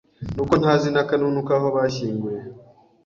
nuko 0.35 0.53
ntazi 0.61 0.87
n'akanunu 0.91 1.39
kaho 1.47 1.67
bashyinguye 1.75 2.39